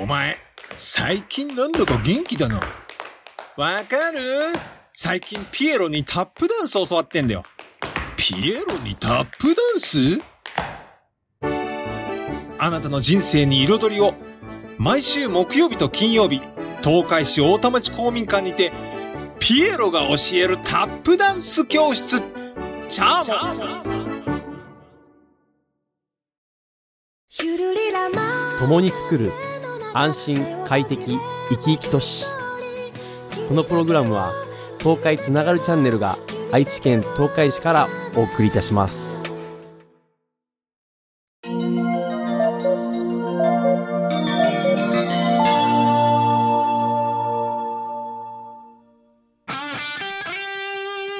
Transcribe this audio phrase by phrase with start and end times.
[0.00, 0.36] お前、
[0.76, 2.60] 最近なんだか元気だな。
[3.56, 4.52] わかる？
[4.96, 7.44] 最近ピエロにタップダンス教わってんだよ。
[8.16, 10.20] ピエロにタップダンス？
[12.58, 14.14] あなたの人生に彩りを。
[14.78, 16.40] 毎週木曜日と金曜日、
[16.82, 18.72] 東海市大田町公民館にて、
[19.38, 22.20] ピエロが教えるタップダンス教室。
[22.90, 23.36] チャーモ
[23.80, 23.84] ン
[28.58, 29.30] 共に作る
[29.96, 31.16] 安心快適
[31.50, 32.26] 生き生き都市
[33.48, 34.32] このプログラムは
[34.80, 36.18] 東海つながるチャンネルが
[36.50, 39.16] 愛知県東海市からお送りいたします。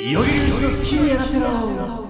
[0.00, 2.01] いよいようちの好きにやらせろ。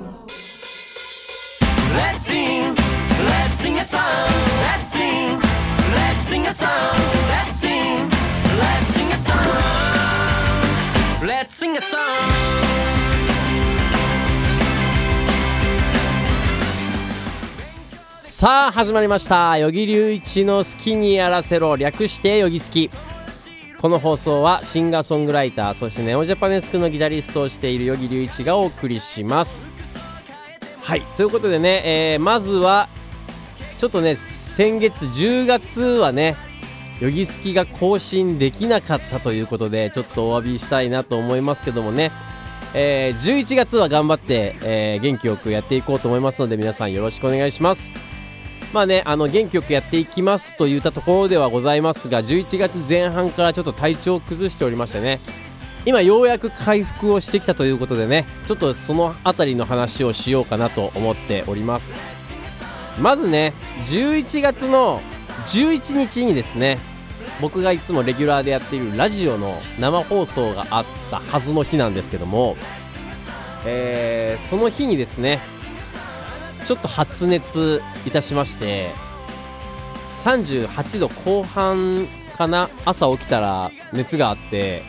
[18.42, 19.52] さあ始まりました。
[19.52, 21.76] 与木隆一の好きにやらせろ。
[21.76, 22.90] 略してよぎ好き
[23.80, 29.70] この放送はシンガーソングライターそしてネオジャパネスクのギタリストをしている与木隆一がお送りします。
[30.82, 31.02] はい。
[31.16, 32.88] ということでね、えーまずは
[33.78, 36.34] ちょっとね先月10月はね
[36.98, 42.10] ヨギスキが更新できなかったということでちょっとお詫びしたいなと思いますけどもね、
[42.74, 47.92] えー11月は頑張って、えー元気よくやっていこうと思いますので皆さんよろしくお願いします。
[48.72, 55.20] まあねあの元気よくやっていきますといったところではございますが11月前半からちょっと体調を崩しておりましてね。
[55.84, 61.98] 今ようやく回復をしてきたということでねちょっとそのあたりの話をしようかなと思っております。
[63.00, 63.52] まずね
[63.86, 65.00] 11月の
[65.48, 66.78] 11日にですね
[67.40, 72.56] 僕がいつもレギュラーでやっているラジオの生放送があったはずの日なんですけども、
[73.66, 75.40] えーその日にですね
[76.72, 78.88] ちょっと発熱いたしまして
[80.24, 82.06] 38度後半
[82.38, 84.82] かな朝起きたら熱があって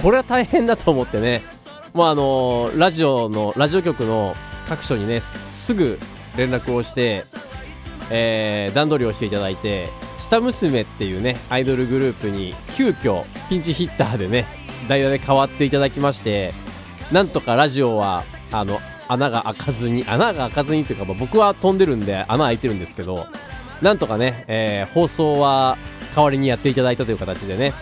[0.00, 1.42] これは大変だと思ってね
[1.94, 4.36] もうあのラジオのラジオ局の
[4.68, 5.98] 各所にねすぐ
[6.36, 7.24] 連絡をして、
[8.12, 14.46] えー段取りをしていただいて下娘っていうねアイドルグループに急遽ピンチヒッターでね
[14.88, 16.54] 代打で変わっていただきまして
[17.10, 18.22] なんとかラジオは
[18.52, 18.78] あの
[19.08, 23.26] 穴が開かずに穴が開かずにというか、まあ僕は飛んでるんで穴開いてるんですけど
[23.82, 25.76] なんとかね、えー放送は
[26.14, 27.72] 代わりにやっていただいたという形でね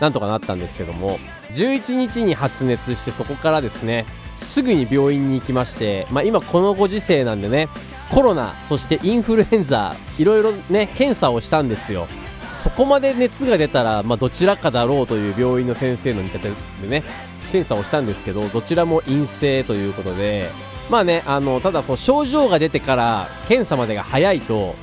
[0.00, 1.18] なんとかなったんですけども
[1.50, 7.68] 11日に発熱してそこからですねすぐに病院に行きまして、まあ、今このご時世なんでね
[8.10, 12.06] コロナそしてインフルエンザいろいろね検査をしたんですよ。
[12.52, 16.50] そこまで熱が出たら、まあ、どちらかだろうという病院の先生の見立て
[16.82, 17.02] でね
[17.50, 20.48] 検査をしたんですけどどちらも陰性ということで
[20.92, 24.74] まあねあのただその症状が出てから検査までが早いと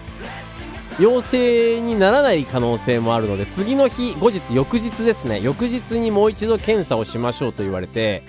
[0.99, 8.23] 陽性にならない可能性もあるので次の日後日翌日ですね翌日にもう一度検査をしましょうと言われて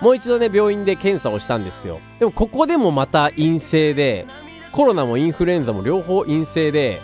[0.00, 2.00] もう一度ね病院で検査をしたんですよ。
[2.18, 4.26] でもここでもまた陰性で
[4.72, 7.02] コロナもインフルエンザも両方陰性で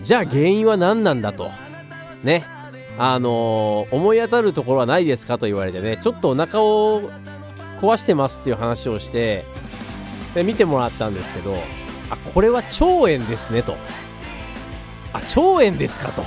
[0.00, 1.48] じゃあ原因は何なんだと。
[2.24, 2.44] ね。
[2.98, 7.10] あのー思い当たるところはないですかと言われてねちょっとお腹を
[7.76, 9.44] 壊してますっていう話をして
[10.34, 11.54] で見てもらったんですけど
[12.10, 13.76] あこれは腸炎ですねと。
[15.12, 16.22] あ腸炎ですかと。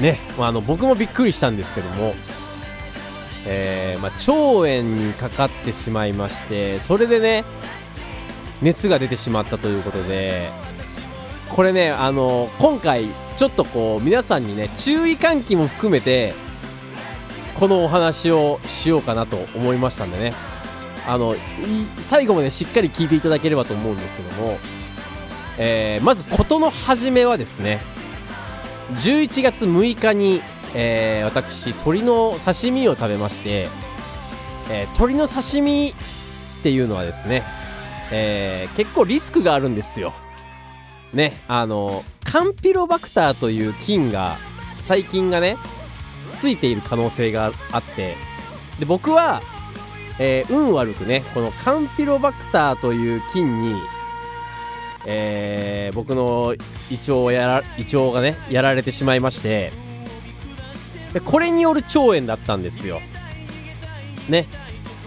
[0.00, 2.14] ね、まあ、あの僕もびっくりしたんですけども、
[3.46, 7.44] えーまあ、腸炎にかかってしまいましてそれでね
[8.60, 10.48] 熱が出てしまったということで
[11.48, 13.04] これねあの今回
[13.36, 16.34] ちょっとこう皆さんにね注意喚起も含めて
[17.60, 20.53] このお話をしようかなと思いましたんでね。
[21.06, 21.34] あの
[21.98, 24.56] 最後までしっかり聞いていただければと思うんですけども、
[25.58, 27.78] えーまず事の始めはですね
[28.96, 30.40] 11月6日に、
[30.74, 33.68] えー私鶏の刺身を食べまして、
[34.70, 35.94] えー鶏の刺身っ
[36.62, 37.42] ていうのはですね、
[38.12, 40.12] えー結構リスクがあるんですよ。
[41.12, 44.36] ねあのカンピロバクターという菌が
[44.78, 45.56] 細菌がね
[46.34, 48.16] ついている可能性があって
[48.80, 49.40] で僕は、
[50.18, 53.80] えー運悪くねこのカンピロバクターという菌に、
[55.06, 56.54] えー僕の
[56.90, 59.72] 胃腸をやら胃腸がねやられてしまいまして
[61.12, 63.00] でこれによる腸炎だったんですよ。
[64.28, 64.46] ね。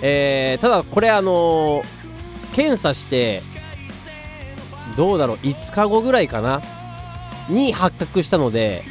[0.02, 1.84] えーただこれあの
[2.54, 3.42] 検査して
[4.96, 6.62] どうだろう5日後ぐらいかな？
[7.50, 8.84] に発覚したので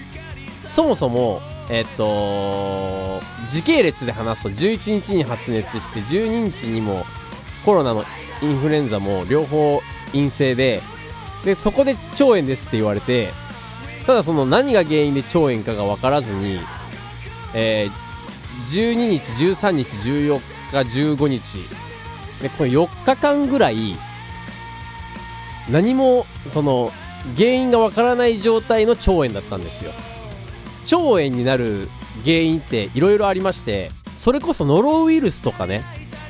[0.67, 7.05] そもそもえっと時系列で話すと11日に発熱して12日にも
[7.65, 8.05] コロナの
[8.43, 9.81] インフルエンザも両方
[10.13, 10.81] 陰性で
[11.45, 13.31] でそこで腸炎ですって言われて
[14.07, 16.61] ただその何が原因で腸炎かが分からずに、
[17.55, 20.41] えー、12日13日14
[20.85, 21.59] 日15日
[22.43, 23.97] でこの4日間ぐらい
[25.71, 26.91] 何もその
[27.37, 29.91] 原因がわからない状態の腸炎だったんですよ。
[30.93, 31.89] 腸炎になる
[32.25, 35.83] 原因っていろいろありましてそれこそノロウイルスとかね、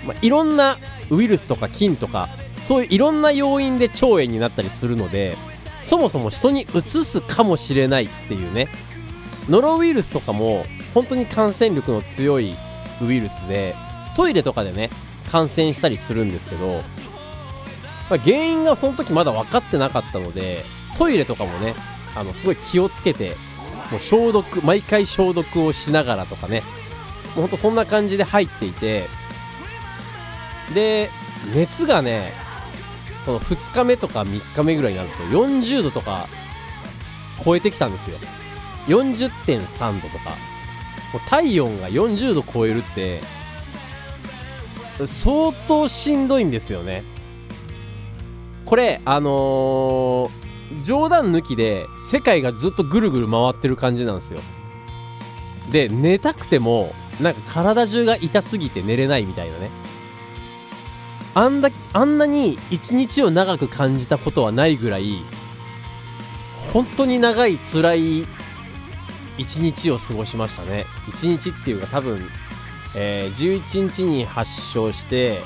[0.07, 0.79] まあ、いろんな
[1.11, 5.37] ウイルスとか菌とかそういういろんな要因で腸炎になったりするので
[5.83, 8.69] そもそも人にうつすかもしれないっていうね
[9.49, 12.57] ノロウイルスとかも本当に感染力の強い
[13.01, 13.75] ウイルスで
[14.17, 14.91] トイレとかでね
[15.31, 16.67] 感染したりするんですけど、
[18.11, 20.65] まあ、原因がその時まだ分かってなかったので
[20.99, 21.75] トイレとかもね
[22.17, 23.37] あのすごい気をつけて
[23.91, 26.63] もう消毒毎回消毒をしながらとかね。
[27.35, 29.05] もうほんとそんな感じで入っていて。
[30.75, 31.11] で
[31.55, 32.33] 熱がね
[33.25, 36.27] その2日目とか3日目ぐらいになると40度とか
[37.45, 38.17] 超えてきたんですよ。
[38.89, 40.31] 40.3度とか。
[41.13, 43.21] もう体温が40度超えるって
[45.07, 47.05] 相当しんどいんですよね。
[48.65, 50.31] これあのー
[50.83, 54.41] 冗談抜きで世界がずっとぐるぐる回ってる感じなんですよ。
[55.71, 59.71] で寝たくてもなんか体中が痛すぎて寝れないみたいなね。
[61.35, 65.23] あんだあんなに一日を長く感じたことはないぐらい
[66.73, 68.27] 本当に長い辛い
[69.37, 70.87] 一日を過ごしましたね。
[71.09, 72.19] 一日っていうか多分、
[72.97, 75.39] えー11日に発症して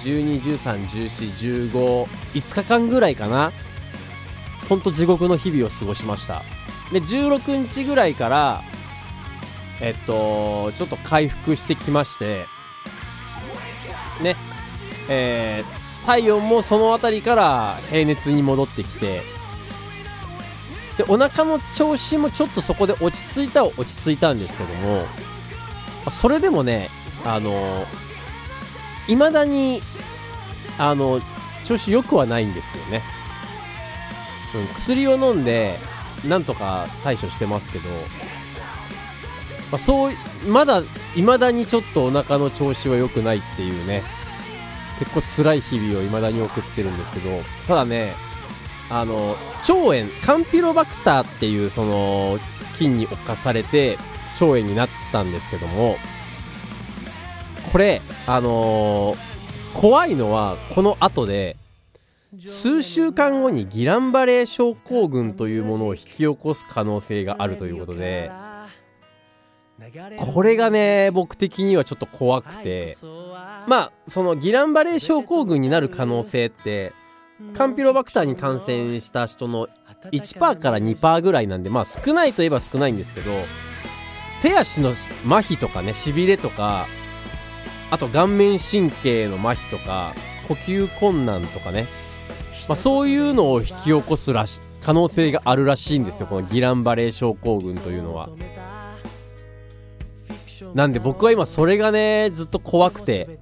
[0.00, 2.04] 12131415
[2.34, 3.52] 5日間ぐらいかな。
[4.68, 6.42] ほんと地獄の日々を過ごしました。
[6.92, 8.62] で16日ぐらいから
[9.80, 12.44] えっとちょっと回復してきまして
[14.22, 14.36] ね
[15.08, 19.22] えー体温もその辺りから平熱に戻ってきて
[20.98, 25.06] でお腹の調子もちょっとそこで落ち着いたは落ち着いたんですけども
[26.10, 26.90] それでもね
[27.24, 27.86] あの
[29.08, 29.80] いまだに
[30.78, 31.20] あの
[31.64, 33.00] 調子良くはないんですよね。
[34.54, 35.76] うん、薬を飲んで
[36.28, 37.88] なんとか対処してますけど、
[39.70, 40.12] まあ、そう
[40.48, 40.82] まだ
[41.14, 44.02] 未だにちょっとお腹の調子は良くないっていうね
[44.98, 47.30] 結構辛い日々を未だに送ってるんですけど
[47.66, 48.12] ただね
[48.90, 49.30] あの
[49.68, 52.38] 腸炎カンピロバクターっていうその
[52.78, 53.96] 菌に侵されて
[54.34, 55.96] 腸炎になったんですけども
[57.72, 59.34] これあのー
[59.74, 61.56] 怖いのはこの後で
[62.40, 68.30] 数週間後にギランバレー症候群というものを引き起こす可能性があるということで
[70.16, 72.96] これがね僕的にはちょっと怖くて
[73.66, 76.92] まあそのギランバレー症候群になる可能性って
[77.54, 79.68] カンピロバクターに感染した人の
[80.12, 83.30] 1%から2%ぐらいなんでまあ少ないといえば少ないんですけど
[84.42, 84.98] 手足の麻
[85.38, 86.86] 痺とかねしびれとか
[87.90, 90.14] あと顔面神経の麻痺とか
[90.48, 91.86] 呼吸困難とかね
[92.68, 96.26] まあ、そういうのを引き起こすらし可能性があるらしいんですよ。
[96.26, 98.28] このギランバレー症候群というのは。
[100.74, 103.38] なんで僕は今それがねずっと怖くて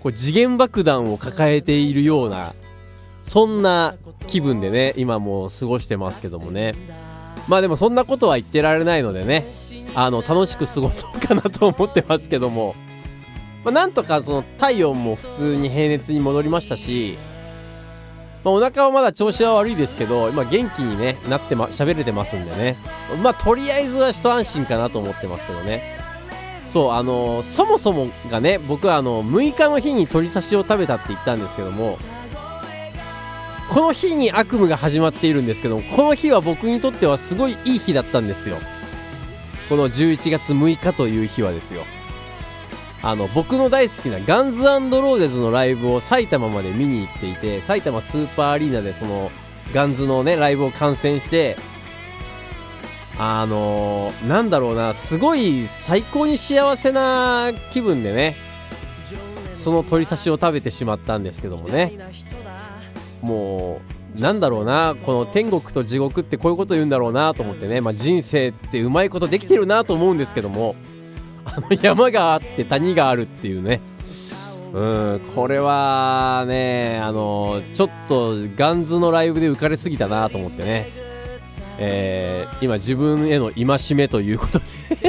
[0.00, 2.54] こう次元爆弾を抱えているような
[3.22, 3.94] そんな
[4.26, 6.74] 気分でね今もう過ごしてますけどもね。
[7.48, 9.44] まあでもそんなことは言ってられないのでね
[9.94, 12.74] あの楽しく過ごそうかなと思ってますけども、
[13.64, 17.18] まあ、なんとかその体温も普通に平熱に戻りましたし
[18.44, 22.76] まあ、お腹はまだ調子は悪いですけど、今元気にね、なってま、喋れてますんでね。
[23.22, 25.82] まあ、とりあえずは一安心かなと思ってますけどね。
[26.66, 31.98] そう、あのーそもそもがね、僕はあの、6日の日に鶏刺しを食べたって言ったんですけども、
[33.70, 38.56] この日に悪夢が始まっているんですけども、この日は僕にとってはすごいいい日だったんですよ。
[39.68, 41.82] この11月6日という日はですよ。
[43.06, 49.30] あの僕の大好きなガンズローゼズのライブを埼玉まで見に行っていて埼玉スーパーアリーナでその
[49.74, 51.58] ガンズのねライブを観戦して
[53.18, 58.36] あのーなんだろうなすごい最高に幸せな気分でね
[59.54, 61.92] その鶏刺しを食べてしまったんですけどもね。
[63.20, 63.80] も
[64.16, 70.76] うなんだろうなこの天国と地獄ってこういうこと言うんだろうなと思ってね、まあ、人生ってうまいことできてるなと思うんですけども
[71.44, 73.80] あ の山があって谷があるっていうね。
[74.72, 80.88] うんこれはねあのちょっとガンズのライブで浮かれすぎたなと思ってね。
[81.78, 84.64] えー今自分への戒めということで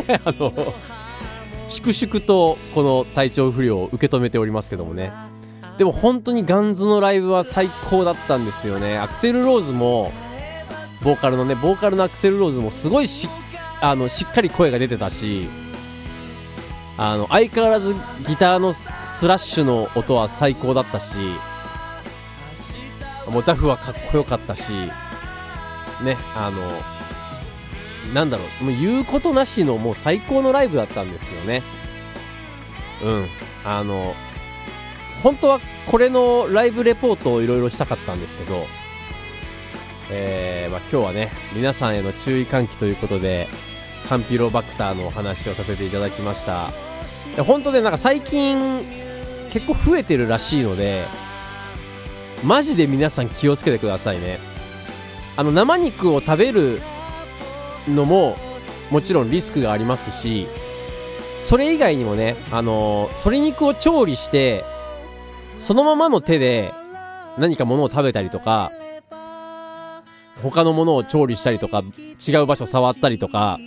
[0.26, 0.54] あの
[1.68, 5.12] 粛々とこの体調不良を受け止めておりますけどもね。
[5.78, 8.98] でも本当にガンズのライブは最高だったんですよね。
[8.98, 10.12] アクセルローズも
[11.04, 13.28] ボーカルのねボーカルのアクセルローズもすごいし
[13.82, 15.48] あのしっかり声が出てたし
[16.98, 17.94] あの相変わらず
[18.26, 18.84] ギターのス
[19.28, 21.18] ラッシュの音は最高だったし
[23.30, 24.72] もうダフはかっこよかったし
[26.04, 31.64] ねあのなんだろうもう言うことなしのもう最高のライブだったんですよね。
[33.04, 33.28] うん。
[33.66, 34.14] あの
[35.24, 38.64] 本当はこれのライブレポートをいろいろしたかったんですけど
[40.12, 43.48] えーまあ、今日はね皆さんへの注意喚起ということで
[44.08, 46.70] カンピロバクターのお話をさせていただきました。
[47.44, 48.58] 本当ねなんか最近
[49.52, 51.04] 結構増えてるらしいので
[52.44, 54.40] マジで皆さん気をつけてくださいね。
[55.38, 56.82] あの生肉を食べる
[57.90, 58.38] のも
[58.90, 60.48] もちろんリスクがありますし
[61.42, 64.64] それ以外にもねあの鶏肉を調理して
[65.60, 66.72] そのままの手で
[67.38, 68.72] 何か物を食べたりとか
[70.42, 71.84] 他のものを調理したりとか
[72.26, 73.60] 違う場所触ったりとか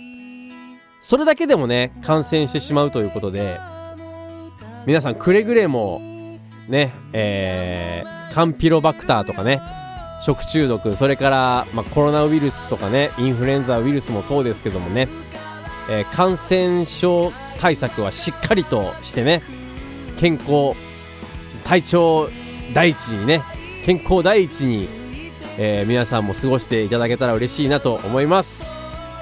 [1.01, 3.57] それだけでもね感染してしまうということで
[4.85, 6.01] 皆さんくれぐれも
[6.67, 9.59] ねえー、カンピロバクターとかね
[10.21, 15.07] 食中毒それから、まあ、コロナウイルスとかねインフルエンザウイルスもそうですけどもね、
[15.89, 19.41] えー感染症対策はしっかりとしてね
[20.19, 20.73] 健康
[21.63, 22.29] 体調
[22.73, 23.41] 第一にね
[23.85, 24.87] 健康第一に、
[25.57, 28.78] えー皆さんも過ごしていただけたら嬉しいなと思います。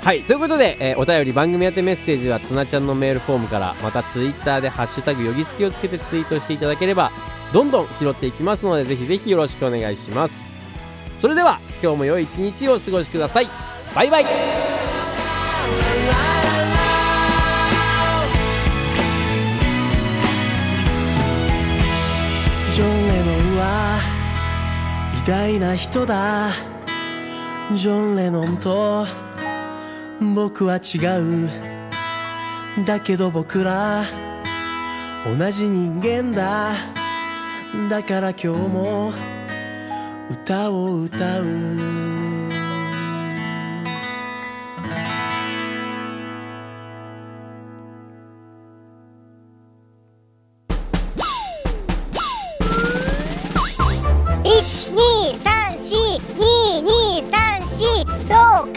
[0.08, 7.12] はいということで、えーお便り番組宛てメッセージはつなちゃんのメールフォームからまたツイッターで「ハッシュタグよぎすき」をつけてツイートしていただければ
[7.52, 10.46] どんどん拾っていきますのでぜひぜひよろしくお願いします。
[11.18, 13.50] それでは今日も良い一日をお過ごしください。
[13.94, 14.28] バイバイ・偉
[25.28, 26.54] 大な人だ。
[27.76, 29.27] ジョン・レノンと
[30.20, 31.50] 僕は違う。
[32.86, 34.04] だけど僕ら
[35.38, 36.74] 同じ人間だ。
[37.90, 39.14] だから今日も
[40.32, 41.46] 歌を歌う。
[54.44, 55.96] 一二三四
[56.38, 57.84] 二二三四
[58.26, 58.77] 東海つながる